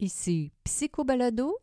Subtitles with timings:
[0.00, 1.58] Ici Psychobalado,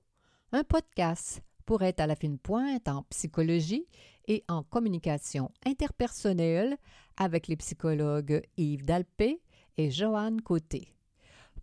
[0.52, 3.88] un podcast pour être à la fine pointe en psychologie
[4.28, 6.76] et en communication interpersonnelle
[7.16, 9.42] avec les psychologues Yves Dalpé
[9.78, 10.94] et Joanne Côté.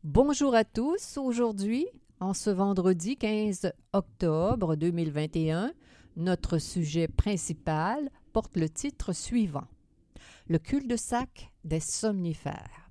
[0.02, 1.18] Bonjour à tous.
[1.18, 1.86] Aujourd'hui,
[2.20, 5.74] en ce vendredi 15 octobre 2021,
[6.16, 9.68] notre sujet principal porte le titre suivant
[10.48, 12.81] Le cul-de-sac des somnifères.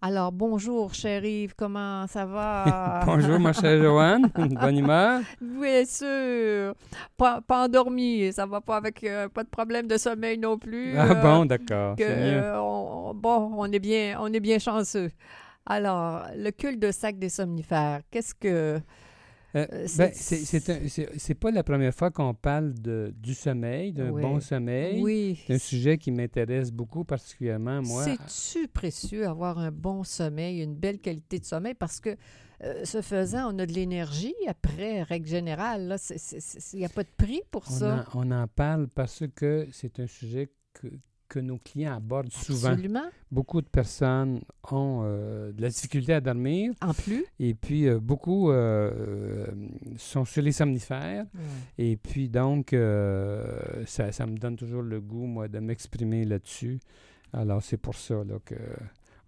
[0.00, 3.02] Alors, bonjour, cher Yves, comment ça va?
[3.06, 4.28] bonjour, ma chère Joanne.
[4.36, 5.22] Bonne humeur?
[5.40, 6.74] Bien sûr.
[7.16, 10.96] Pas, pas endormi, ça va pas avec euh, pas de problème de sommeil non plus.
[10.96, 11.96] Ah euh, bon, d'accord.
[12.00, 15.10] euh, on- bon, on est bien, on est bien chanceux.
[15.66, 18.80] Alors, le cul de sac des somnifères, qu'est-ce que...
[19.54, 24.20] Euh, euh, ben, c'est- pas la première fois qu'on parle de, du sommeil, d'un Oui.
[24.20, 25.00] bon sommeil.
[25.02, 25.40] Oui.
[25.46, 28.04] C'est un sujet qui m'intéresse beaucoup, particulièrement moi.
[28.04, 31.72] C'est-tu précieux avoir un bon sommeil, une belle qualité de sommeil?
[31.74, 32.14] Parce que,
[32.62, 35.96] euh, ce faisant, on a de l'énergie après, règle générale.
[36.74, 38.06] Il n'y a pas de prix pour On ça.
[38.12, 40.50] en, on en parle parce que c'est un sujet
[41.28, 42.70] que, nos clients abordent souvent.
[42.70, 43.04] Absolument.
[43.30, 44.40] Beaucoup de personnes
[44.70, 47.24] ont euh, de la difficulté à dormir En plus.
[47.38, 49.46] et puis euh, beaucoup euh,
[49.96, 51.26] sont sur les somnifères.
[51.76, 52.74] Et puis donc,
[53.86, 56.80] ça, ça me donne toujours le goût, moi, de m'exprimer là-dessus.
[57.32, 58.56] Alors, c'est pour ça là, que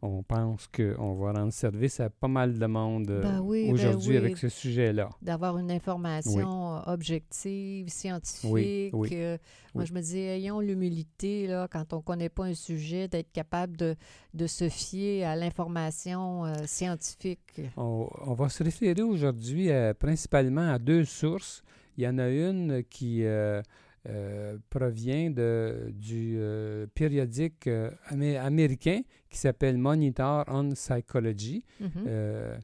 [0.02, 3.74] on pense qu'on va rendre service à pas mal de monde euh, Ben oui, ben
[3.74, 4.16] aujourd'hui oui.
[4.16, 5.10] avec ce sujet-là.
[5.22, 8.94] D'avoir une information euh, objective, scientifique.
[9.12, 9.36] Euh,
[9.74, 13.32] Moi, je me dis, ayons l'humilité, là, quand on ne connaît pas un sujet, d'être
[13.32, 13.94] capable de,
[14.34, 17.60] de se fier à l'information euh, scientifique.
[17.76, 21.62] On, on va se référer aujourd'hui principalement à deux sources.
[21.96, 23.60] Il y en a une qui euh,
[24.08, 31.64] euh, provient de, du euh, périodique euh, amé- américain qui s'appelle Monitor on Psychology.
[31.80, 31.90] Mhm.
[32.06, 32.56] euh,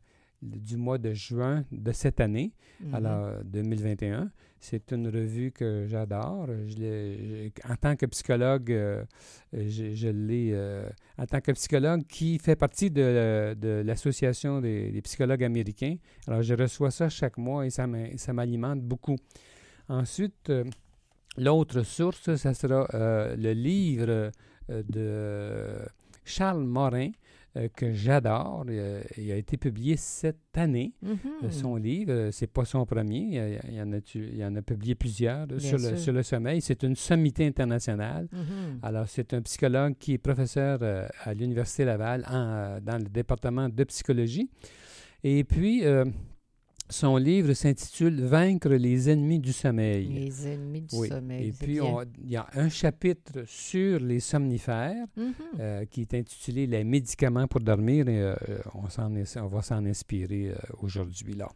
[0.42, 2.94] du mois de juin de cette année, Mhm.
[2.94, 4.30] alors 2021.
[4.60, 6.46] C'est une revue que j'adore.
[7.68, 8.68] En tant que psychologue,
[9.52, 10.54] je, je l'ai.
[11.18, 15.96] en tant que psychologue qui fait partie de, de l'Association des, des psychologues américains.
[16.26, 17.86] Alors, je reçois ça chaque mois et ça
[18.32, 19.16] m'alimente beaucoup.
[19.88, 20.52] Ensuite,
[21.38, 24.30] l'autre source, ça sera euh, le livre
[24.70, 25.86] euh, de
[26.24, 27.10] Charles Morin,
[27.56, 28.64] euh, que j'adore.
[29.16, 30.92] Il a été publié cette année.
[31.02, 31.18] Mhm.
[31.44, 33.58] Euh, Son livre, c'est pas son premier.
[33.70, 36.22] Il y, en, a, tu- il y en a publié plusieurs sur le, sur le
[36.22, 36.60] sommeil.
[36.60, 38.28] C'est une sommité internationale.
[38.32, 38.80] Mhm.
[38.82, 40.80] Alors, c'est un psychologue qui est professeur
[41.24, 44.50] à l'Université Laval en, dans le département de psychologie.
[45.24, 46.04] Et puis, euh,
[46.88, 50.06] son livre s'intitule Vaincre les ennemis du sommeil.
[50.08, 51.08] Les ennemis du Oui.
[51.08, 51.48] sommeil.
[51.48, 51.78] Et puis,
[52.22, 55.32] il y a un chapitre sur les somnifères Mhm.
[55.60, 58.34] euh, qui est intitulé Les médicaments pour dormir et euh,
[58.74, 61.34] on, on va s'en inspirer euh, aujourd'hui.
[61.34, 61.48] là.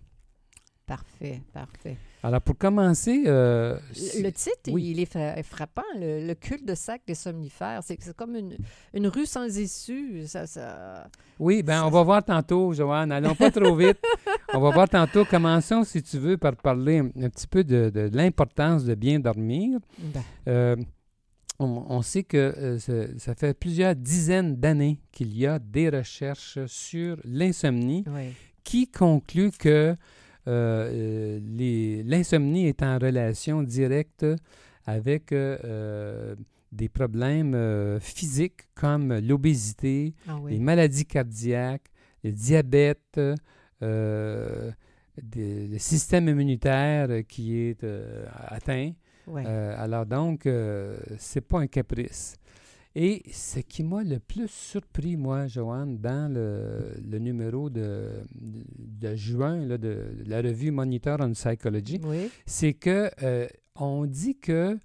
[0.90, 1.96] Parfait, parfait.
[2.24, 3.78] Alors, pour commencer, euh,
[4.20, 4.90] Le, titre, oui.
[4.90, 7.78] il est fra- frappant, le, le culte de sac des somnifères.
[7.84, 8.56] C'est comme une,
[8.92, 10.26] une rue sans issue.
[10.26, 11.06] Ça, ça...
[11.38, 13.12] oui, ben ça- on va voir tantôt, Joanne.
[13.12, 13.98] Allons pas trop vite.
[14.52, 15.24] On va voir tantôt.
[15.24, 19.20] Commençons, si tu veux, par parler un, un petit peu de, de l'importance de bien
[19.20, 19.78] dormir.
[19.96, 20.76] Ben, Euh,
[21.60, 25.88] on, on sait que euh, ça, ça fait plusieurs dizaines d'années qu'il y a des
[25.88, 28.32] recherches sur l'insomnie oui.
[28.64, 29.94] qui conclut que
[32.04, 34.26] l'insomnie est en relation directe
[34.86, 36.34] avec euh, euh,
[36.72, 41.86] des problèmes euh, physiques comme l'obésité, Ah les maladies cardiaques,
[42.24, 43.20] le diabète,
[43.82, 44.70] euh,
[45.22, 48.92] des- le système immunitaire euh, qui est euh, atteint.
[49.26, 49.44] Ouais.
[49.46, 52.36] Euh, alors donc, euh, c'est pas un caprice.
[52.96, 59.14] Et ce qui m'a le plus surpris, moi, Joanne, dans le, le numéro de, de
[59.14, 62.28] juin là, de la revue Monitor on Psychology, oui.
[62.46, 63.46] c'est que euh,
[63.76, 64.76] on dit que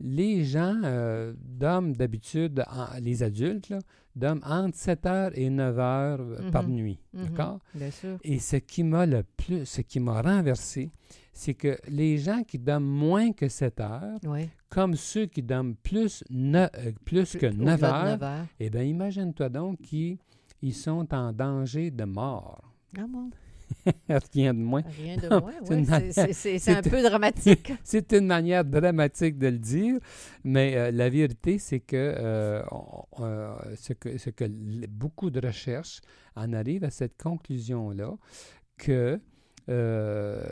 [0.00, 2.64] les gens euh, dorment d'habitude,
[3.00, 3.72] les adultes,
[4.16, 6.74] dorment entre 7 heures et 9 heures euh, par Mhm.
[6.74, 6.98] nuit.
[7.12, 7.24] Mhm.
[7.28, 7.60] D'accord?
[7.74, 8.18] Bien sûr.
[8.24, 10.90] Et ce qui m'a le plus, ce qui m'a renversé,
[11.34, 14.48] c'est que les gens qui dorment moins que 7 heures, Oui.
[14.70, 18.46] comme ceux qui dorment plus, ne- euh, plus que 9 Au-delà de heures, neuf heures.
[18.60, 20.16] eh bien, imagine-toi donc qu'ils
[20.62, 22.72] ils sont en danger de mort.
[22.96, 23.30] Ah bon?
[24.32, 24.82] Rien de moins.
[25.02, 26.32] Rien de Non, moins.
[26.32, 27.72] c'est un peu dramatique.
[27.82, 29.98] C'est une manière dramatique de le dire,
[30.44, 32.62] mais euh, la vérité, c'est que, euh,
[33.20, 34.44] euh, ce que, ce que
[34.88, 36.00] beaucoup de recherches
[36.36, 38.12] en arrivent à cette conclusion-là,
[38.78, 39.18] que,
[39.68, 40.42] euh,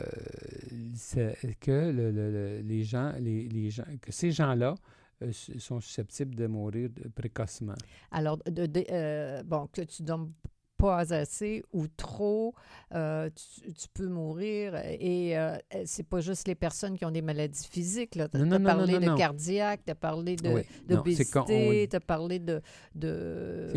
[0.95, 4.75] c'est- que le- le- le- les gens, les, les gens, que ces gens-là
[5.21, 7.75] euh, sont susceptibles de mourir précocement.
[8.11, 10.31] Alors, de, de- euh, bon, que tu dormes
[10.75, 12.53] pas assez ou trop,
[12.93, 14.75] euh, tu, tu peux mourir.
[14.99, 15.55] Et euh,
[15.85, 18.11] c'est pas juste les personnes qui ont des maladies physiques.
[18.11, 20.61] Tu as, Non, non, non, parlé non, de cardiaque, tu as parlé de, Oui.
[20.85, 22.61] D'obésité, on- tu as parlé de,
[22.95, 23.69] de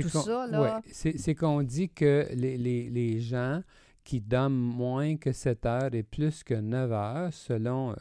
[0.00, 0.46] tout ça.
[0.48, 0.62] Là.
[0.62, 3.60] ouais, c'est c'est qu'on dit que les, les, les gens
[4.06, 7.94] qui dorment moins que 7 heures et plus que 9 heures, selon, euh,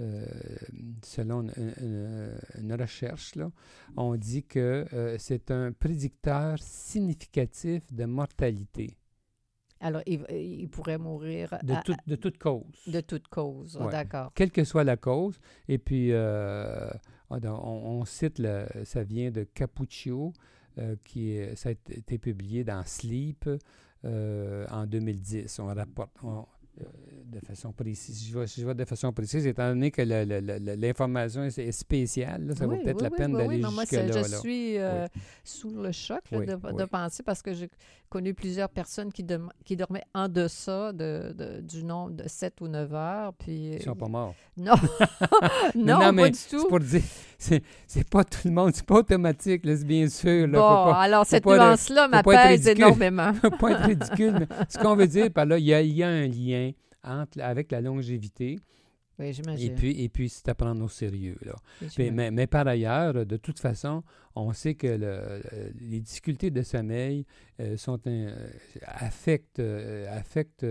[0.00, 0.26] euh,
[1.02, 3.50] selon une, une- une recherche, là,
[3.96, 8.96] on dit que euh, c'est un prédicteur significatif de mortalité,
[9.80, 12.62] Alors, il, il pourrait mourir de, à- de toute cause.
[12.86, 13.76] de toute cause.
[13.76, 13.90] Ouais.
[13.90, 14.30] D'accord.
[14.34, 15.38] quelle que soit la cause.
[15.68, 16.96] Et puis, ah,
[17.30, 20.32] on, on cite, le- ça vient de Capuccio,
[21.04, 23.48] qui est- ça a été publié dans Sleep
[24.04, 25.58] euh, en 2010.
[25.60, 26.46] On rapporte on-
[26.80, 26.84] euh,
[27.26, 28.26] de façon précise.
[28.28, 32.66] Je vais, je vais de façon précise, étant donné que l'information est, spéciale, là, ça
[32.66, 34.06] Oui, vaut peut-être oui, la peine oui, d'aller jusque-là.
[34.22, 34.38] je là.
[34.38, 35.06] suis euh,
[35.44, 37.70] sous le choc là, de, penser parce que j'ai
[38.08, 42.92] connu plusieurs personnes qui, dormaient en deçà de, de- du nombre de 7 ou 9
[42.94, 43.34] heures.
[43.34, 44.34] Puis, Ils sont pas morts.
[44.56, 44.74] Non,
[45.76, 46.60] non, non, pas du tout.
[46.60, 47.02] C'est pour dire,
[47.44, 50.46] c'est c'est pas tout le monde, c'est pas automatique, là, c'est bien sûr.
[50.46, 53.32] Là, bon, pas, alors cette nuance-là m'apaise énormément.
[53.42, 56.08] faut pas être ridicule, mais ce qu'on veut dire par là, il y y a
[56.08, 56.70] un lien
[57.02, 58.56] entre, avec la longévité
[59.18, 59.32] Oui,
[59.66, 61.36] et puis, et puis c'est à prendre au sérieux.
[61.44, 61.54] Là.
[61.98, 64.02] Oui, Mais, par ailleurs, de toute façon,
[64.34, 67.24] on sait que le- le- les difficultés de sommeil
[67.60, 68.48] euh, sont un- euh,
[68.82, 70.66] affectent, euh, affectent,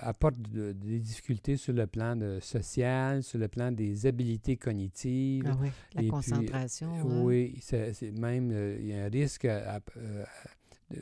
[0.00, 5.44] apportent de- des difficultés sur le plan de social, sur le plan des habiletés cognitives.
[5.48, 6.92] Ah oui, la et puis, concentration.
[6.94, 7.22] hein.
[7.24, 8.50] Oui, c'est c'est même,
[8.80, 9.80] il y a un risque à-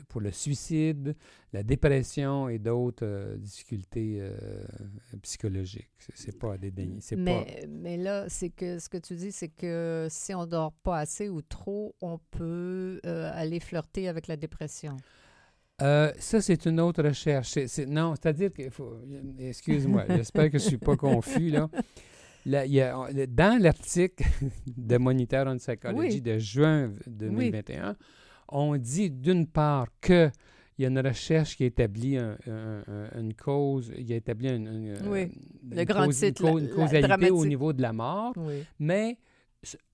[0.09, 1.15] pour le suicide,
[1.53, 4.33] la dépression et d'autres euh, difficultés euh,
[5.21, 5.89] psychologiques.
[6.13, 6.99] C'est- pas à dédaigner.
[7.25, 7.45] Pas...
[7.69, 11.29] Mais, là, c'est que ce que tu dis, c'est que si on dort pas assez
[11.29, 14.97] ou trop, on peut euh, aller flirter avec la dépression.
[15.81, 17.57] Euh, ça, c'est une autre recherche.
[17.87, 18.97] Non, c'est-à-dire qu'il faut.
[19.39, 21.69] Excuse-moi, j'espère que je ne suis pas confus, là.
[22.45, 24.23] Là, il y a- on- dans l'article
[24.67, 26.21] de Monitor on Psychology Oui.
[26.21, 27.95] de juin 2021,
[28.51, 30.29] on dit d'une part que
[30.77, 34.49] il y a une recherche qui établit un- un- un- une cause, il a établi
[34.49, 35.29] une, une- Oui,
[35.69, 38.63] le grand cause- titre, la- une causalité au niveau de la mort, Oui.
[38.79, 39.17] mais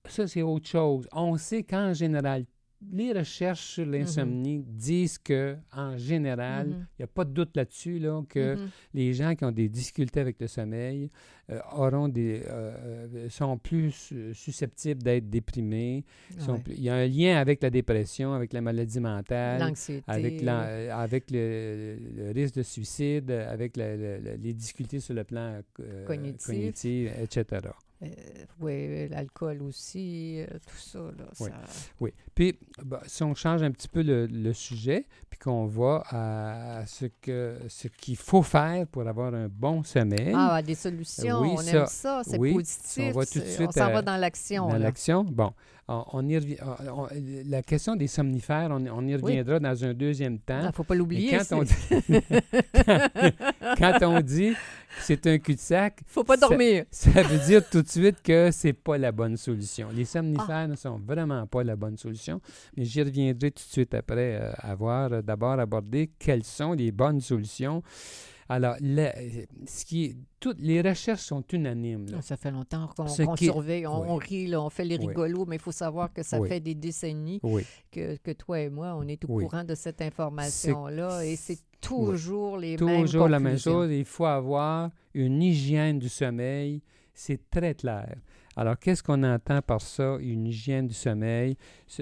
[0.06, 1.06] ça, c'est autre chose.
[1.12, 2.46] On sait qu'en général,
[2.92, 6.86] les recherches sur l'insomnie disent que, en général, il Mhm.
[7.00, 8.68] n'y a pas de doute là-dessus, là, que Mhm.
[8.94, 11.10] les gens qui ont des difficultés avec le sommeil
[11.50, 16.04] euh, auront des, euh, euh, sont plus susceptibles d'être déprimés.
[16.38, 16.58] sont Ouais.
[16.60, 19.72] plus- il y a un lien avec la dépression, avec la maladie mentale,
[20.06, 25.14] avec, euh, avec le, le risque de suicide, avec la- la- la- les difficultés sur
[25.14, 26.46] le plan euh, Cognitif.
[26.46, 27.70] cognitif, etc.
[28.00, 28.06] Euh,
[28.60, 31.00] oui, l'alcool aussi, euh, tout ça.
[31.00, 31.50] Là, Oui.
[31.50, 32.12] ça- Oui.
[32.32, 36.86] Puis, bah, si on change un petit peu le, le sujet, puis qu'on va à
[36.86, 41.48] ce que ce qu'il faut faire pour avoir un bon sommeil Ah, des solutions, Oui,
[41.54, 43.02] on ça- aime ça, c'est oui, positif.
[43.16, 44.68] on va tout de suite on s'en va dans l'action.
[44.68, 45.52] dans l'action, bon,
[45.88, 47.08] on, on y on-
[47.48, 50.60] la question des somnifères, on, y reviendra dans un deuxième temps.
[50.60, 51.38] Il ne faut pas l'oublier.
[51.48, 51.74] Quand on, dit,
[53.78, 56.84] quand on dit que c'est un cul-de-sac, faut pas ça- dormir.
[56.90, 59.88] ça veut dire tout de suite que c'est pas la bonne solution.
[59.94, 62.40] Les somnifères ne sont vraiment pas la bonne solution,
[62.76, 66.72] mais j'y reviendrai tout de suite après euh, à voir euh, d'abord aborder quelles sont
[66.72, 67.82] les bonnes solutions.
[68.50, 69.14] Alors, la-
[69.66, 72.06] ce qui est, toutes les recherches sont unanimes.
[72.10, 72.22] là.
[72.22, 74.06] Ça fait longtemps qu'on qui- surveille, on, oui.
[74.08, 75.08] on rit, là, on fait les Oui.
[75.08, 76.48] rigolos, mais il faut savoir que ça Oui.
[76.48, 77.40] fait des décennies
[77.90, 82.56] que, que toi et moi, on est au courant de cette information-là et c'est toujours
[82.58, 83.90] les mêmes toujours la même chose.
[83.92, 86.82] Il faut avoir une hygiène du sommeil.
[87.14, 88.14] C'est très clair.
[88.56, 91.56] Alors, qu'est-ce qu'on entend par ça, une hygiène du sommeil?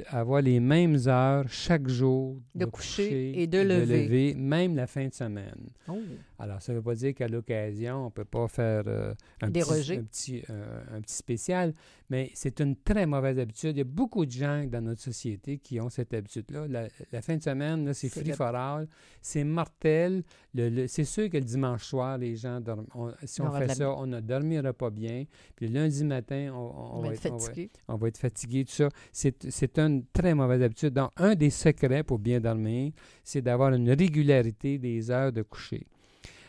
[0.08, 4.04] Avoir les mêmes heures chaque jour De coucher et de lever.
[4.04, 5.68] lever, même la fin de semaine.
[5.86, 5.98] Oh.
[6.38, 9.46] Alors, ça ne veut pas dire qu'à l'occasion, on ne peut pas faire euh, un,
[9.46, 9.96] petit, Déroger.
[9.98, 11.72] un, petit, euh, un petit spécial,
[12.10, 13.70] mais c'est une très mauvaise habitude.
[13.76, 16.66] Il y a beaucoup de gens dans notre société qui ont cette habitude-là.
[16.68, 18.86] La, la fin de semaine, c'est free for all,
[19.22, 20.22] c'est mortel.
[20.54, 22.86] Le- le- c'est sûr que le dimanche soir, les gens dorment.
[22.94, 25.24] on- si On fait ça, on ne dormira pas bien.
[25.54, 27.70] Puis le lundi matin, on, va va être va- fatigué.
[27.88, 28.88] on va être fatigué, tout ça.
[29.12, 30.92] C'est, c'est une très mauvaise habitude.
[30.92, 32.92] Donc, un des secrets pour bien dormir,
[33.24, 35.86] c'est d'avoir une régularité des heures de coucher.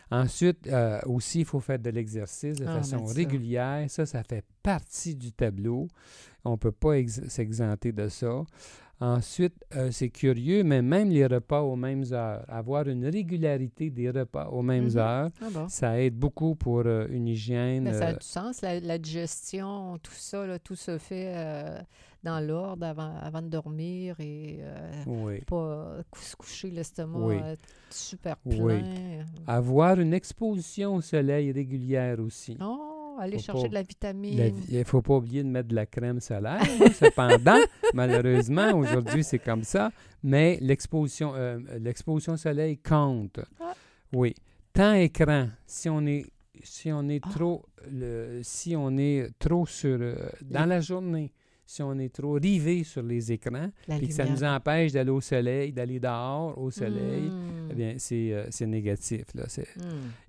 [0.10, 3.14] Ensuite, euh, aussi, il faut faire de l'exercice de Ah, façon ça.
[3.14, 3.90] régulière.
[3.90, 5.88] Ça, ça fait partie du tableau.
[6.46, 6.96] On ne peut pas
[7.28, 8.44] s'exenter de ça.
[9.00, 14.10] Ensuite, euh, c'est curieux, mais même les repas aux mêmes heures, avoir une régularité des
[14.10, 14.98] repas aux mêmes Mhm.
[14.98, 17.84] heures, Ah ça aide beaucoup pour euh, une hygiène.
[17.84, 21.32] Mais ça a euh, du sens, la, la digestion, tout ça, là, tout se fait
[21.36, 21.80] euh,
[22.24, 24.62] dans l'ordre avant, avant de dormir et
[25.06, 25.42] oui.
[25.42, 27.36] pas se coucher l'estomac Oui.
[27.92, 28.64] super plein.
[28.64, 28.82] Oui.
[29.46, 32.58] Avoir une exposition au soleil régulière aussi.
[32.60, 34.54] Oh, aller Faut chercher pas- de la vitamine.
[34.70, 36.62] Il ne faut pas oublier de mettre de la crème solaire.
[36.62, 37.60] hein, Cependant,
[37.94, 39.92] malheureusement, aujourd'hui, c'est comme ça.
[40.24, 43.40] Mais l'exposition euh, l'exposition au soleil compte.
[43.60, 43.74] Ah.
[44.14, 44.34] Oui.
[44.74, 46.26] Temps écran, si on est
[46.64, 47.30] si on est Ah.
[47.34, 51.32] trop le, si on est trop sur euh, dans la journée,
[51.68, 55.20] si on est trop rivé sur les écrans, puis que ça nous empêche d'aller au
[55.22, 57.68] soleil, d'aller dehors au soleil, Mm.
[57.72, 59.26] eh bien, c'est euh, c'est négatif.
[59.36, 59.44] Là.
[59.48, 59.82] C'est- Mm.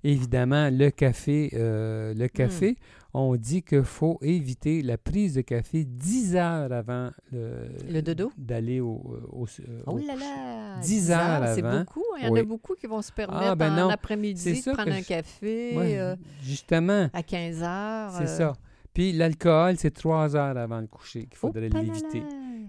[0.03, 2.19] Évidemment, le café, euh, Hmm.
[2.19, 2.75] le café,
[3.13, 8.31] on dit qu'il faut éviter la prise de café 10 heures avant le, Le dodo?
[8.37, 10.25] d'aller au, au, euh, Oh au là coucher.
[10.25, 10.79] là!
[10.81, 12.03] 10 heures C'est beaucoup.
[12.15, 12.17] hein.
[12.19, 12.39] Il y en Oui.
[12.39, 16.15] a beaucoup qui vont se permettre ben en après-midi de prendre un café Ouais, euh,
[16.43, 18.11] justement, à 15 heures.
[18.17, 18.53] c'est ça.
[18.99, 22.21] Puis l'alcool, c'est 3 heures avant le coucher qu'il faudrait l'éviter.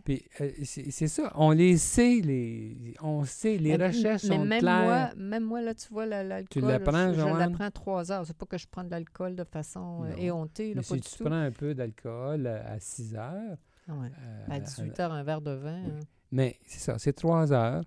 [0.04, 4.44] Puis euh, c'est ça, on les sait, les, on sait, les Mais- recherches mais sont
[4.44, 5.12] même claires.
[5.16, 7.52] Moi, même moi, là, tu vois, la- l'alcool, la prends, je, je la Joanne?
[7.52, 8.24] prends trois heures.
[8.24, 11.00] C'est pas que je prends de l'alcool de façon euh, éhontée, là, Mais pas si
[11.00, 11.24] du tu tout.
[11.24, 13.56] prends un peu d'alcool à, 6 heures,
[13.88, 13.94] ouais.
[14.22, 15.82] euh, À 18 heures, un verre de vin.
[15.84, 15.90] Oui.
[15.96, 16.04] hein.
[16.30, 17.82] Mais c'est ça, c'est trois heures.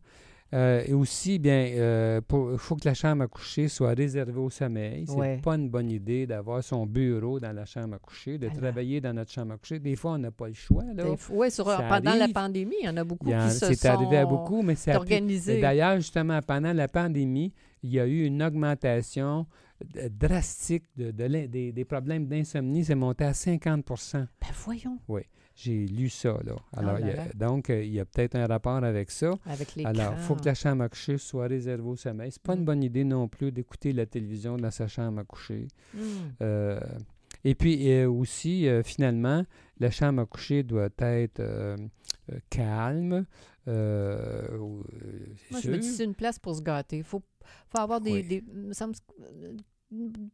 [0.53, 2.21] Euh, et aussi, bien, euh,
[2.53, 5.05] il faut que la chambre à coucher soit réservée au sommeil.
[5.07, 5.37] C'est Ouais.
[5.43, 8.57] pas une bonne idée d'avoir son bureau dans la chambre à coucher, de Alors.
[8.59, 9.79] travailler dans notre chambre à coucher.
[9.79, 10.83] Des fois, on n'a pas le choix.
[10.93, 11.05] Là.
[11.31, 11.49] Oui,
[11.89, 14.25] pendant la pandémie, il y en a beaucoup en- qui se C'est sont arrivé à
[14.25, 14.91] beaucoup, mais c'est.
[15.57, 19.47] Et D'ailleurs, justement, pendant la pandémie, il y a eu une augmentation
[20.09, 22.85] drastique de, de l'in- des, des problèmes d'insomnie.
[22.85, 23.83] C'est monté à 50
[24.41, 24.99] Ben voyons,
[25.55, 26.39] J'ai lu ça.
[26.43, 26.55] Là.
[26.75, 27.25] Alors, Oh là il y a- là.
[27.35, 29.31] donc, euh, il y a peut-être un rapport avec ça.
[29.45, 32.31] avec les Alors, il faut que la chambre à coucher soit réservée au sommeil.
[32.31, 32.59] C'est pas Mm.
[32.59, 35.67] une bonne idée non plus d'écouter la télévision dans sa chambre à coucher.
[35.93, 35.99] Hmm.
[36.41, 36.79] Euh,
[37.43, 39.45] et puis euh, aussi, euh, finalement,
[39.79, 41.77] la chambre à coucher doit être euh,
[42.49, 43.25] calme.
[43.67, 46.97] Moi, je me dis, c'est une place pour se gâter.
[46.97, 47.21] Il faut,
[47.69, 48.11] faut avoir des.
[48.11, 48.23] Oui.
[48.23, 48.43] des-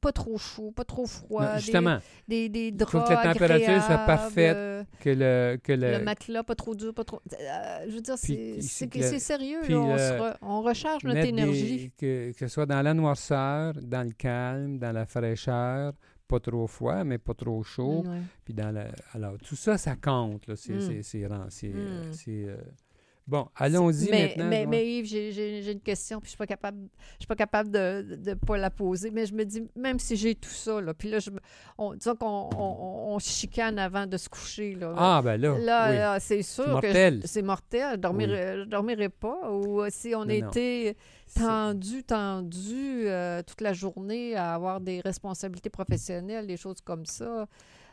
[0.02, 1.44] pas trop chaud, pas trop froid.
[1.54, 1.98] Non, justement,
[2.28, 5.58] Des, des, faut que draps la température soit parfaite, euh, que le...
[5.62, 7.22] Que le, le matelas, pas trop dur, pas trop.
[7.34, 8.62] Euh, je veux dire, c'est-
[9.20, 9.60] sérieux.
[9.64, 11.78] puis là, on, le- se re- on recharge notre énergie.
[11.78, 15.94] des- que, que ce soit dans la noirceur, dans le calme, dans la fraîcheur,
[16.28, 18.04] pas trop froid, mais pas trop chaud.
[18.06, 18.22] Ouais.
[18.46, 20.48] Puis dans la, alors, tout ça, ça compte.
[20.48, 20.56] Là.
[20.56, 20.80] C'est,
[23.30, 24.48] Bon, allons-y mais, maintenant.
[24.50, 26.80] Mais, mais Yves, j'ai- une question, puis je suis pas capable,
[27.14, 29.12] je suis pas capable de ne pas la poser.
[29.12, 31.30] Mais je me dis, même si j'ai tout ça, là, puis là, je,
[31.78, 34.74] on, disons qu'on on, chicane avant de se coucher.
[34.74, 35.96] Là, Ah, ben là, Là, oui.
[35.98, 37.20] là, c'est sûr que mortel.
[37.22, 37.92] je- c'est mortel.
[37.92, 39.52] Je dormirais, je dormirais pas.
[39.52, 40.96] Ou euh, si on était
[41.36, 47.46] tendu, tendu euh, toute la journée à avoir des responsabilités professionnelles, des choses comme ça.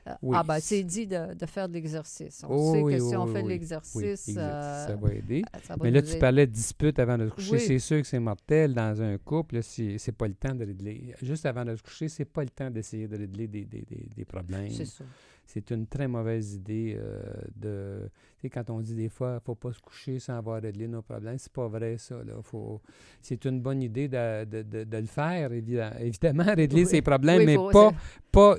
[0.06, 0.36] Euh, Oui.
[0.38, 2.42] Ah, ben, c'est dit de, de faire de l'exercice.
[2.48, 5.42] On Oh, sait oui, que si on fait de l'exercice, euh, ça va aider.
[5.62, 7.58] ça va Mais là, tu parlais de dispute avant de se coucher.
[7.58, 9.62] C'est sûr que c'est mortel dans un couple.
[9.62, 11.14] C'est, pas le temps de régler.
[11.22, 14.08] Juste avant de se coucher, c'est pas le temps d'essayer de régler des, des, des,
[14.16, 14.70] des problèmes.
[14.70, 15.04] C'est ça.
[15.48, 17.22] C'est une très mauvaise idée euh,
[17.54, 18.10] de.
[18.36, 21.02] Tu sais, quand on dit des fois, faut pas se coucher sans avoir réglé nos
[21.02, 22.16] problèmes, c'est pas vrai, ça.
[22.16, 22.34] Là.
[22.42, 22.80] Faut...
[23.22, 26.90] C'est une bonne idée de, de, de, de le faire, évidemment, évidemment régler Oui.
[26.90, 27.92] ses problèmes, Oui, mais faut- pas,
[28.32, 28.56] pas,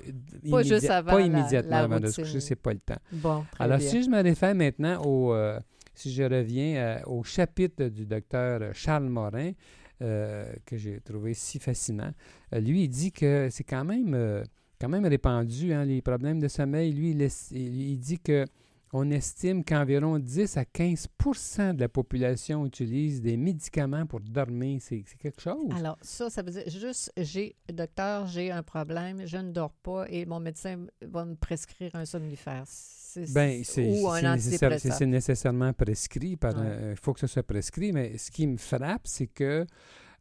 [0.50, 2.96] Pas juste avant pas immédiatement la avant de se coucher, c'est pas le temps.
[3.12, 3.90] Bon, très Alors, bien.
[3.90, 5.34] si je me réfère maintenant au.
[5.34, 5.60] euh,
[5.94, 9.52] si je reviens euh, au chapitre du docteur Charles Morin,
[10.02, 12.12] euh, que j'ai trouvé si fascinant,
[12.52, 14.44] lui, il dit que c'est quand même,
[14.80, 16.94] quand même répandu, hein, les problèmes de sommeil.
[16.94, 18.46] Lui, il- il dit que.
[18.94, 24.80] On estime qu'environ 10 à 15% de la population utilise des médicaments pour dormir.
[24.82, 25.70] C'est quelque chose?
[25.76, 30.06] Alors, ça, ça veut dire juste, j'ai, docteur, j'ai un problème, je ne dors pas
[30.10, 32.64] et mon médecin va me prescrire un somnifère.
[32.66, 36.36] C'est- Ben, c'est nécessairement prescrit.
[36.38, 36.66] par Ouais.
[36.68, 39.66] un- Il faut que ce soit prescrit, mais ce qui me frappe, c'est que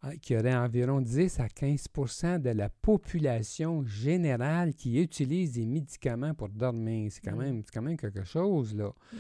[0.03, 5.67] hein, qu'il y aurait environ 10 à 15% de la population générale qui utilise des
[5.67, 7.11] médicaments pour dormir.
[7.13, 7.43] C'est quand, Mm.
[7.43, 8.89] même, quand même quelque chose, là.
[9.13, 9.17] Hmm.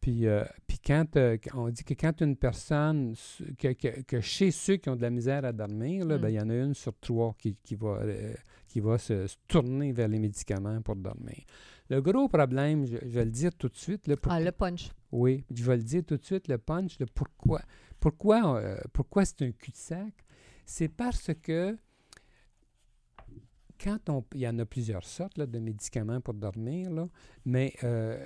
[0.00, 3.14] Puis, euh, puis quand euh, on dit que quand une personne,
[3.58, 6.20] que, que- que chez ceux qui ont de la misère à dormir, là, Mm.
[6.20, 8.34] ben, il y en a une sur trois qui, qui va, euh,
[8.68, 11.42] qui va se, se tourner vers les médicaments pour dormir.
[11.90, 14.52] Le gros problème, je, je vais le dire tout de suite, là, pour- Ah, le
[14.52, 14.90] punch.
[15.12, 17.60] oui, je vais le dire tout de suite, le punch, le pourquoi?
[18.04, 20.12] Pourquoi, euh, pourquoi c'est un cul-de-sac?
[20.66, 21.78] C'est parce que
[23.82, 27.08] quand on, il y en a plusieurs sortes là, de médicaments pour dormir, là,
[27.46, 28.22] mais euh,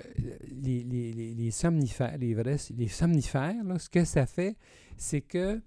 [0.51, 4.57] les, les, les, les somnifères, les vrais, les somnifères, là, ce que ça fait,
[4.97, 5.61] c'est que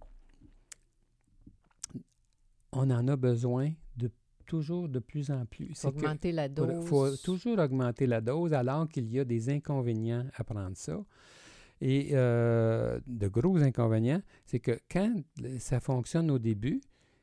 [2.71, 4.11] on en a besoin de
[4.45, 5.73] toujours de plus en plus.
[5.73, 6.87] Que- augmenter la dose.
[6.87, 11.03] faut toujours augmenter la dose alors qu'il y a des inconvénients à prendre ça.
[11.85, 15.13] Et euh, de gros inconvénients, c'est que quand
[15.59, 16.81] ça fonctionne au début,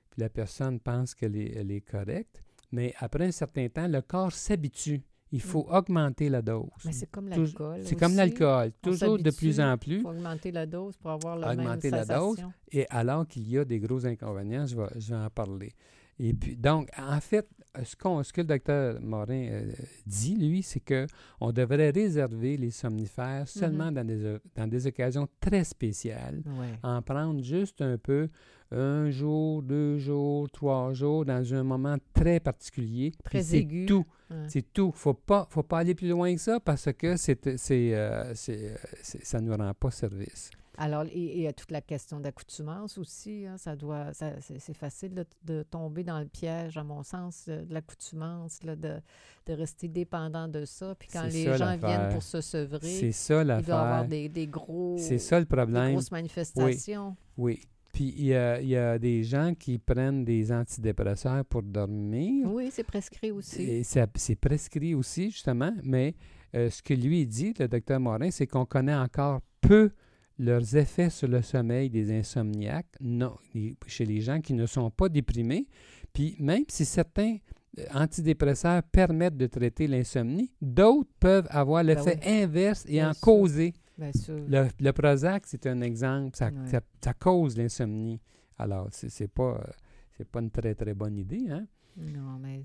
[0.09, 4.01] puis la personne pense qu'elle est, elle est correcte, mais après un certain temps, le
[4.01, 5.01] corps s'habitue.
[5.31, 6.67] Il faut augmenter la dose.
[6.85, 7.81] Mais c'est comme l'alcool.
[7.85, 10.01] C'est comme l'alcool, toujours de plus en Il plus.
[10.01, 12.35] faut augmenter la dose pour avoir la Augmenter même la dose.
[12.37, 12.53] sensation.
[12.71, 15.71] Et alors qu'il y a des gros inconvénients, je vais, je vais en parler.
[16.17, 17.47] Et puis, donc, en fait,
[17.83, 19.71] ce, qu'on- ce que le docteur Morin euh,
[20.05, 21.05] dit, lui, c'est que
[21.39, 26.41] on devrait réserver les somnifères seulement dans, des, dans des occasions très spéciales.
[26.45, 26.73] Ouais.
[26.83, 28.29] En prendre juste un peu,
[28.71, 33.11] un jour, deux jours, trois jours, dans un moment très particulier.
[33.23, 33.85] Très c'est aigu.
[33.85, 34.05] tout.
[34.29, 34.37] Ouais.
[34.47, 34.91] C'est tout.
[34.93, 38.69] Faut pas, faut pas aller plus loin que ça parce que c'est, c'est, euh, c'est,
[38.71, 40.51] euh, c'est- ça ne nous rend pas service.
[40.81, 43.45] Alors, et et il y a toute la question d'accoutumance aussi.
[43.45, 47.45] hein, ça doit, ça- c'est facile de, de tomber dans le piège, à mon sens,
[47.49, 50.95] euh, de l'accoutumance, de, de rester dépendant de ça.
[50.95, 54.05] Puis quand les ça, gens viennent pour se sevrer, C'est ça il doit y avoir
[54.07, 55.91] des, des gros, C'est ça le des problème.
[55.93, 57.15] grosses manifestations.
[57.37, 57.59] Oui.
[57.91, 62.47] Puis il y a, il y a des gens qui prennent des antidépresseurs pour dormir.
[62.49, 63.83] Oui, c'est prescrit aussi.
[63.83, 66.15] C'est prescrit aussi, justement, mais
[66.55, 69.91] euh, ce que lui dit, le docteur Morin, c'est qu'on connaît encore peu
[70.39, 73.37] leurs effets sur le sommeil des insomniaques non,
[73.85, 75.67] chez les gens qui ne sont pas déprimés.
[76.13, 77.37] Puis même si certains
[77.77, 83.13] euh, antidépresseurs permettent de traiter l'insomnie, d'autres peuvent avoir Ben l'effet inverse et Bien en
[83.13, 83.21] sûr.
[83.21, 83.73] causer.
[83.97, 84.39] Bien sûr.
[84.47, 86.35] Le, le Prozac, c'est un exemple.
[86.35, 86.67] Ça, Ouais.
[86.71, 88.19] ça- ça cause l'insomnie.
[88.57, 89.71] Alors, c'est c'est pas, euh,
[90.17, 91.45] c'est pas une très, très bonne idée.
[91.49, 91.67] Hein?
[91.97, 92.63] Non, mais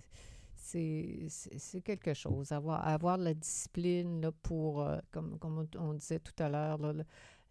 [0.54, 2.52] c'est c'est- c'est quelque chose.
[2.52, 6.92] Avoir, avoir la discipline là, pour, euh, comme, comme on- disait tout à l'heure, là,
[6.92, 7.04] le- la-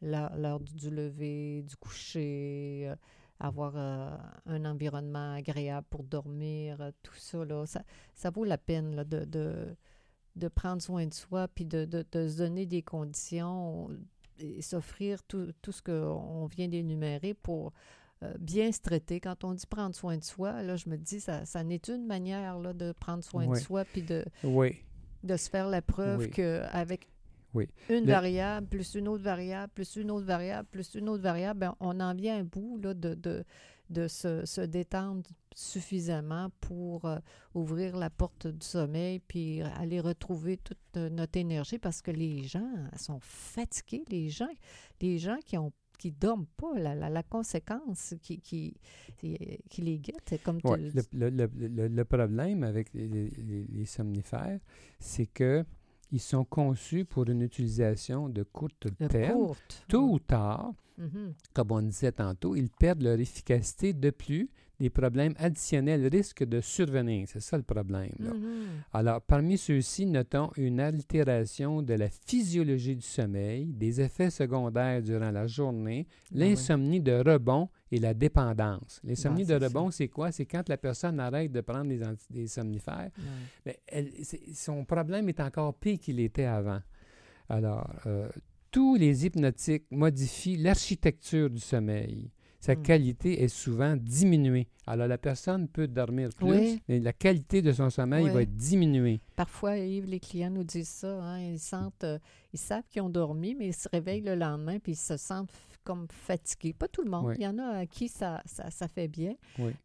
[0.04, 2.96] l'heure du, lever, du coucher, euh,
[3.40, 8.58] avoir euh, un environnement agréable pour dormir, euh, tout ça, là, ça, ça vaut la
[8.58, 9.76] peine là, de, de,
[10.36, 13.90] de prendre soin de soi, puis de, de, de se donner des conditions
[14.40, 17.72] et s'offrir tout, tout ce qu'on vient d'énumérer pour
[18.40, 19.20] bien se traiter.
[19.20, 22.06] Quand on dit prendre soin de soi, là, je me dis, ça, ça n'est une
[22.06, 23.58] manière là, de prendre soin Oui.
[23.60, 24.78] de soi, puis de, Oui.
[25.24, 26.30] de se faire la preuve Oui.
[26.32, 27.10] qu'avec
[27.54, 27.68] Oui.
[27.90, 31.60] une Le- variable, plus une autre variable, plus une autre variable, plus une autre variable,
[31.60, 33.44] ben, on en vient à un bout là, de, de,
[33.90, 37.20] de se, se détendre suffisamment pour euh,
[37.54, 42.44] ouvrir la porte du sommeil puis aller retrouver toute euh, notre énergie parce que les
[42.44, 44.50] gens sont fatigués, les gens,
[45.02, 48.74] les gens qui ont qui dorment pas, la, la, la conséquence qui, qui,
[49.18, 53.66] qui, les guette, comme Ouais, le le, le- le- le- le problème avec les, les-
[53.70, 54.60] les somnifères,
[55.00, 55.64] c'est que
[56.14, 59.34] ils sont conçus pour une utilisation de courte de terme.
[59.34, 59.84] courte.
[59.90, 61.34] Tôt ou tard, Mhm.
[61.54, 63.94] comme on disait tantôt, ils perdent leur efficacité.
[63.94, 64.48] De plus,
[64.84, 67.26] des problèmes additionnels risquent de survenir.
[67.30, 68.12] C'est ça le problème.
[68.20, 68.34] là.
[68.34, 68.66] Mhm.
[68.92, 75.32] Alors, parmi ceux-ci, notons une altération de la physiologie du sommeil, des effets secondaires durant
[75.32, 76.38] la journée, oui.
[76.40, 79.00] l'insomnie de rebond et la dépendance.
[79.06, 80.34] L'insomnie Ben, de rebond, c'est quoi?
[80.34, 81.90] C'est quand la personne arrête de prendre
[82.30, 83.12] des, somnifères,
[83.88, 86.82] elle- c'est- son problème est encore pire qu'il était avant.
[87.48, 88.28] Alors, euh,
[88.70, 92.30] tous les hypnotiques modifient l'architecture du sommeil.
[92.64, 92.82] Sa Hmm.
[92.82, 94.70] qualité est souvent diminuée.
[94.88, 96.82] Alors, la personne peut dormir plus, Oui.
[96.88, 98.32] mais la qualité de son sommeil Oui.
[98.32, 99.20] va être diminuée.
[99.36, 101.22] Parfois, Yves, les clients nous disent ça.
[101.22, 102.20] hein, ils sentent, euh,
[102.54, 105.52] ils savent qu'ils ont dormi, mais ils se réveillent le lendemain puis ils se sentent
[105.84, 106.72] comme fatigués.
[106.72, 107.26] Pas tout le monde.
[107.26, 107.36] Oui.
[107.38, 109.36] Il y en a à qui ça, ça, ça fait bien,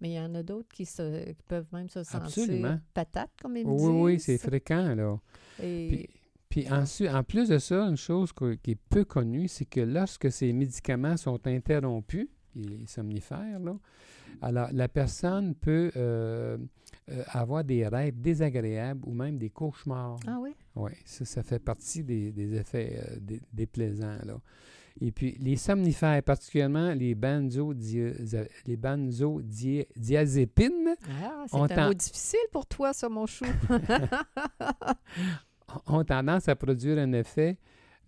[0.00, 2.78] mais il y en a d'autres qui, se, qui peuvent même se sentir Absolument.
[2.94, 4.02] patates, comme ils me Oui, disent.
[4.04, 5.18] oui, c'est fréquent, là.
[5.60, 6.08] Et, Puis,
[6.48, 10.30] puis ensuite, en plus de ça, une chose qui est peu connue, c'est que lorsque
[10.30, 13.76] ces médicaments sont interrompus, les somnifères, là,
[14.42, 16.58] alors la personne peut euh,
[17.10, 20.18] euh, avoir des rêves désagréables ou même des cauchemars.
[20.26, 20.50] ah oui?
[20.76, 24.18] Oui, ça, ça fait partie des, des effets euh, dé- déplaisants.
[24.24, 24.38] Là.
[25.00, 32.66] Et puis, les somnifères, particulièrement les benzodiazépines, les benzodiazépines, Ah, c'est un mot difficile pour
[32.66, 33.44] toi, ça, mon chou.
[35.86, 37.58] ont tendance à produire un effet,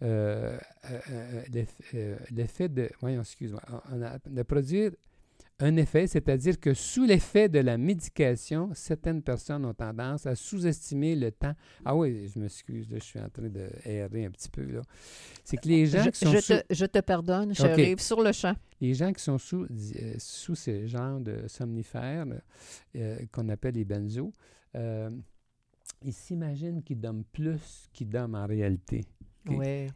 [0.02, 0.58] euh,
[0.90, 4.92] euh, euh, euh, l'effet de, voyons, excuse-moi, on a- de produire
[5.62, 11.14] un effet, c'est-à-dire que sous l'effet de la médication, certaines personnes ont tendance à sous-estimer
[11.16, 11.54] le temps.
[11.84, 14.62] Ah oui, je m'excuse, je suis en train de errer un petit peu.
[14.64, 14.80] là.
[15.44, 16.54] C'est que les gens je, qui sont je sous...
[16.54, 18.54] te, je te pardonne, j'arrive sur le champ.
[18.80, 22.24] Les gens qui sont sous, euh, sous ce genre de somnifères
[22.96, 24.32] euh, qu'on appelle les benzos,
[24.76, 25.10] euh,
[26.02, 29.04] ils s'imaginent qu'ils dorment plus qu'ils dorment en réalité.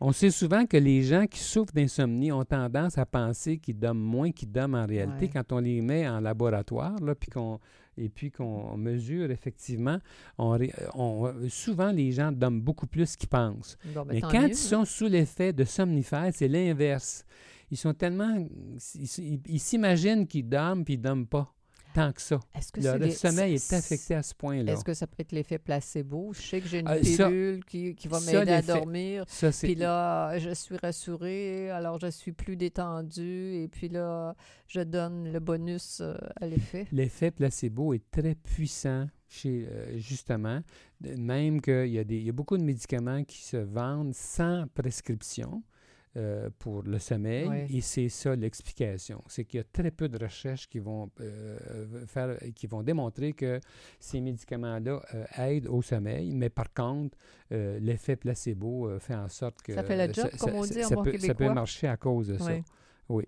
[0.01, 3.99] On sait souvent que les gens qui souffrent d'insomnie ont tendance à penser qu'ils dorment
[4.01, 5.31] moins qu'ils dorment en réalité Ouais.
[5.33, 7.59] quand on les met en laboratoire, là, puis qu'on
[7.97, 9.99] et puis qu'on mesure effectivement,
[10.37, 13.77] on, ré- on- souvent les gens dorment beaucoup plus qu'ils pensent.
[13.95, 17.25] Bon, ben, Mais quand mieux, ils sont sous l'effet de somnifères, c'est l'inverse.
[17.71, 18.47] Ils sont tellement.
[18.97, 21.54] Ils s'imaginent qu'ils dorment puis ils dorment pas
[21.95, 22.39] tant que ça.
[22.55, 24.73] Est-ce que Le, c'est le les- sommeil est affecté à ce point-là.
[24.73, 26.33] Est-ce que ça peut être l'effet placebo?
[26.35, 29.25] Je sais que j'ai une ça- pilule qui, qui va m'aider à dormir.
[29.29, 29.51] Ça.
[29.63, 33.55] Puis là, je suis rassurée, alors je suis plus détendue.
[33.63, 34.35] Et puis là,
[34.67, 36.87] je donne le bonus euh, à l'effet.
[36.93, 40.61] L'effet placebo est très puissant chez euh, justement,
[41.01, 44.67] même qu'il y, a des- il y a beaucoup de médicaments qui se vendent sans
[44.75, 45.63] prescription
[46.17, 47.67] euh, pour le sommeil, Ouais.
[47.71, 49.23] et c'est ça l'explication.
[49.27, 51.59] C'est qu'il y a très peu de recherches qui vont euh,
[52.07, 53.59] faire, qui vont démontrer que
[53.99, 57.17] ces médicaments-là euh, aident au sommeil, mais par contre,
[57.51, 60.97] l'effet placebo fait en sorte que Ça fait le job, comme on dit en ça
[60.97, 61.55] peut, ça peut québécois.
[61.55, 62.53] marcher à cause de ça.
[63.09, 63.25] Oui.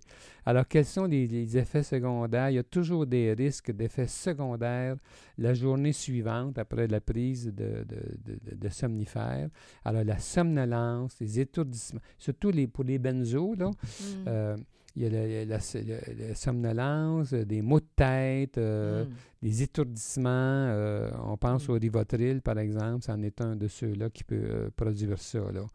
[0.46, 2.48] Alors, quels sont les, les effets secondaires?
[2.50, 4.96] Il y a toujours des risques d'effets secondaires
[5.38, 9.48] la journée suivante après la prise de, de, de- de- de somnifères.
[9.84, 14.24] Alors, la somnolence, les étourdissements, surtout les, pour les benzos, là, Mm.
[14.28, 14.56] euh,
[14.96, 19.08] il y a la, la- la- la somnolence, euh, des maux de tête, euh, Mm.
[19.42, 20.30] des étourdissements.
[20.30, 21.72] euh, on pense Mm.
[21.72, 25.40] au Rivotril, par exemple, c'en est un de ceux-là qui peut euh, produire ça.
[25.52, 25.66] Là.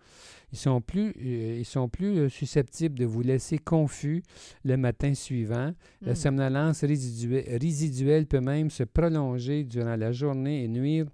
[0.51, 4.21] Ils sont plus, ils sont plus susceptibles de vous laisser confus
[4.65, 5.71] le matin suivant.
[6.01, 6.15] La Mm.
[6.15, 11.05] somnolence résidue- résiduelle peut même se prolonger durant la journée et nuire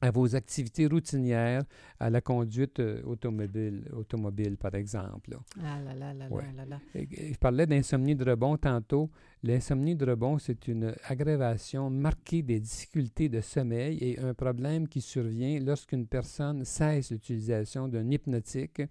[0.00, 1.62] à vos activités routinières,
[1.98, 5.30] à la conduite euh, automobile, automobile, par exemple.
[5.32, 5.38] là.
[5.62, 6.44] Ah là là là Ouais.
[6.44, 6.80] là là là.
[6.94, 9.10] Et- et Je parlais d'insomnie de rebond tantôt.
[9.42, 15.00] L'insomnie de rebond, c'est une aggravation marquée des difficultés de sommeil et un problème qui
[15.00, 18.82] survient lorsqu'une personne cesse l'utilisation d'un hypnotique.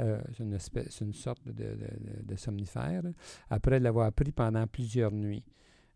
[0.00, 3.02] euh, c'est une, espèce- c'est une sorte de, de- de- de somnifère,
[3.50, 5.44] après l'avoir pris pendant plusieurs nuits.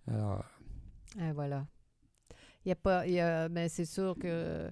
[0.07, 0.45] Alors,
[1.19, 1.67] Ah, voilà.
[2.67, 3.07] Il y a pas.
[3.07, 4.69] Y a, ben, c'est sûr que.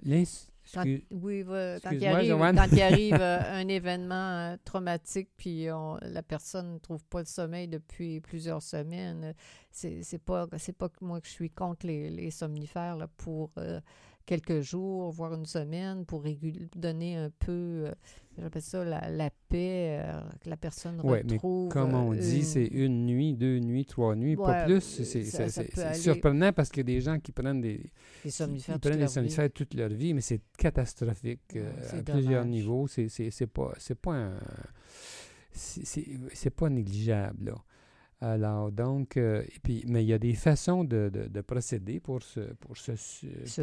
[0.73, 4.15] Quand, oui, va- quand, il arrive, quand il arrive un événement
[4.53, 9.33] euh, traumatique, puis on- la personne ne trouve pas le sommeil depuis plusieurs semaines,
[9.71, 13.07] c'est c'est pas c'est pas que moi que je suis contre les, les somnifères là,
[13.17, 13.79] pour euh,
[14.25, 17.51] quelques jours, voire une semaine, pour régul- donner un peu,
[17.87, 17.91] euh,
[18.39, 21.69] j'appelle ça la, la paix, euh, que la personne Ouais, mais retrouve.
[21.69, 24.99] Comme on euh, dit, une- c'est une nuit, deux nuits, trois nuits, pas plus.
[24.99, 27.91] euh, C'est surprenant parce qu'il y a des gens qui prennent des,
[28.23, 29.13] les somnifères toute prennent leur vie.
[29.13, 32.87] somnifères toute leur vie, mais c'est catastrophique euh, à plusieurs niveaux.
[32.87, 34.39] C'est pas, pas un-
[35.51, 37.45] c'est- pas négligeable.
[37.45, 37.55] Là.
[38.21, 41.99] Alors, donc, euh, et puis, mais il y a des façons de, de- de procéder
[41.99, 42.91] pour se, pour se,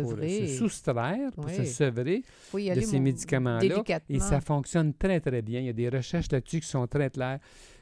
[0.03, 1.67] pour se soustraire, pour se Oui.
[1.67, 2.23] sevrer
[2.55, 3.83] de ces médicaments-là.
[4.09, 5.61] Et ça fonctionne très, très bien.
[5.61, 7.39] Il y a des recherches là-dessus qui sont très claires.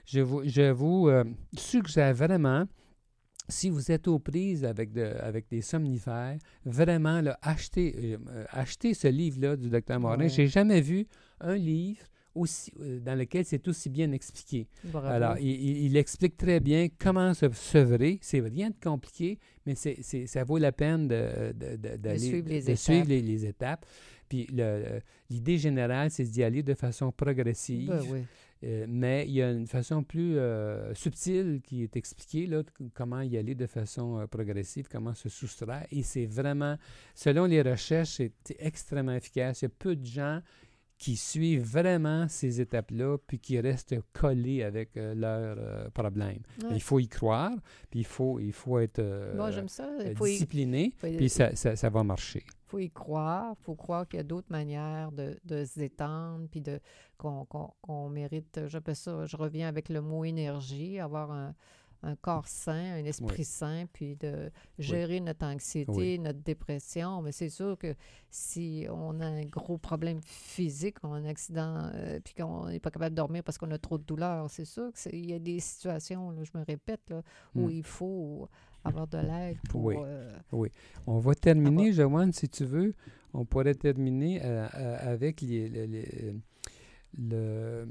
[0.06, 1.24] Je vous, je vous euh,
[1.59, 2.64] suggère vraiment,
[3.48, 8.44] si vous êtes aux prises avec, de- avec des somnifères, vraiment, là, achetez, euh, euh,
[8.50, 10.18] achetez ce livre-là du docteur Morin.
[10.18, 10.28] Ouais.
[10.28, 11.06] J'ai jamais vu
[11.40, 12.02] un livre
[12.34, 14.66] aussi, euh, dans lequel c'est aussi bien expliqué.
[14.84, 15.06] Bravo.
[15.08, 18.18] Alors, il, explique très bien comment se sevrer.
[18.22, 22.48] C'est rien de compliqué, mais c'est, c'est- ça vaut la peine de, de- de- suivre
[22.48, 22.76] les étapes.
[22.78, 23.86] suivre les, les étapes.
[24.28, 27.88] Puis le- l'idée générale, c'est d'y aller de façon progressive.
[27.88, 28.20] Ben oui.
[28.62, 32.62] Euh, mais il y a une façon plus euh, subtile qui est expliquée, là,
[32.92, 35.86] comment y aller de façon euh, progressive, comment se soustraire.
[35.90, 36.76] Et c'est vraiment,
[37.14, 39.62] selon les recherches, c'est extrêmement efficace.
[39.62, 40.42] Il y a peu de gens
[41.00, 46.42] qui suivent vraiment ces étapes-là, puis qui restent collés avec euh, leurs euh, problèmes.
[46.62, 46.68] Ouais.
[46.74, 47.52] Il faut y croire,
[47.90, 49.34] puis il faut, il faut être euh,
[49.68, 49.88] ça.
[50.04, 52.44] Il faut discipliné, y- puis ça, ça, ça va marcher.
[52.66, 53.54] faut y croire.
[53.58, 56.78] Il faut croire qu'il y a d'autres manières de, de se détendre, puis de,
[57.16, 58.60] qu'on, qu'on- qu'on mérite.
[58.66, 61.54] J'appelle ça, je reviens avec le mot énergie, avoir un,
[62.02, 66.18] un corps sain, un esprit sain, puis de gérer notre anxiété, Oui.
[66.18, 67.20] notre dépression.
[67.22, 67.94] Mais c'est sûr que
[68.30, 72.80] si on a un gros problème physique, on a un accident, euh, puis qu'on n'est
[72.80, 75.38] pas capable de dormir parce qu'on a trop de douleur, c'est sûr qu'il y a
[75.38, 77.22] des situations, là, je me répète, là,
[77.54, 77.70] où Mm.
[77.70, 78.48] il faut
[78.82, 79.84] avoir de l'aide pour...
[79.84, 79.96] Oui.
[79.98, 80.38] euh,
[81.06, 82.94] On va terminer, Joanne, si tu veux.
[83.34, 84.66] On pourrait terminer euh,
[85.00, 86.34] avec les- les- les-
[87.18, 87.88] le-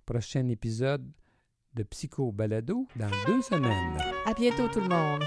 [0.04, 1.06] Prochain épisode
[1.74, 3.96] de Psycho Balado dans deux semaines.
[4.26, 5.22] À bientôt tout le monde.